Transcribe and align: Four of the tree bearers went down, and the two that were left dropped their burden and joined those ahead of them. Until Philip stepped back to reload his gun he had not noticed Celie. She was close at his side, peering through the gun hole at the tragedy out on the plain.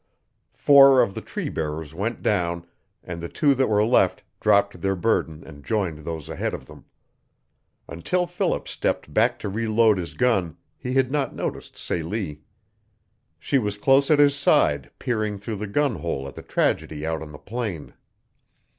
Four 0.55 1.03
of 1.03 1.13
the 1.13 1.21
tree 1.21 1.49
bearers 1.49 1.93
went 1.93 2.23
down, 2.23 2.65
and 3.03 3.21
the 3.21 3.29
two 3.29 3.53
that 3.53 3.67
were 3.67 3.85
left 3.85 4.23
dropped 4.39 4.81
their 4.81 4.95
burden 4.95 5.43
and 5.45 5.63
joined 5.63 5.99
those 5.99 6.27
ahead 6.27 6.55
of 6.55 6.65
them. 6.65 6.85
Until 7.87 8.25
Philip 8.25 8.67
stepped 8.67 9.13
back 9.13 9.37
to 9.37 9.47
reload 9.47 9.99
his 9.99 10.15
gun 10.15 10.57
he 10.75 10.93
had 10.95 11.11
not 11.11 11.35
noticed 11.35 11.77
Celie. 11.77 12.41
She 13.37 13.59
was 13.59 13.77
close 13.77 14.09
at 14.09 14.17
his 14.17 14.35
side, 14.35 14.89
peering 14.97 15.37
through 15.37 15.57
the 15.57 15.67
gun 15.67 15.97
hole 15.97 16.27
at 16.27 16.33
the 16.33 16.41
tragedy 16.41 17.05
out 17.05 17.21
on 17.21 17.31
the 17.31 17.37
plain. 17.37 17.93